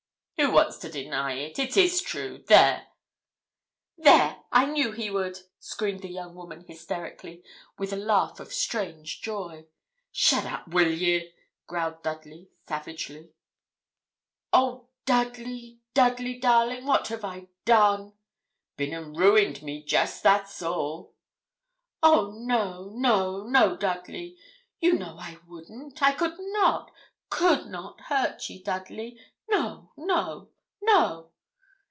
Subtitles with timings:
[0.37, 1.59] 'Who wants to deny it?
[1.59, 2.87] It is true there!'
[3.95, 4.43] 'There!
[4.51, 7.43] I knew he would,' screamed the young woman, hysterically,
[7.77, 9.67] with a laugh of strange joy.
[10.11, 11.31] 'Shut up, will ye?'
[11.67, 13.29] growled Dudley, savagely.
[14.51, 16.87] 'Oh, Dudley, Dudley, darling!
[16.87, 18.13] what have I done?'
[18.77, 21.13] 'Bin and ruined me, jest that's all.'
[22.01, 22.31] 'Oh!
[22.31, 24.37] no, no, no, Dudley.
[24.79, 26.01] Ye know I wouldn't.
[26.01, 26.89] I could not
[27.29, 29.19] could not hurt ye, Dudley.
[29.49, 30.49] No, no,
[30.81, 31.27] no!'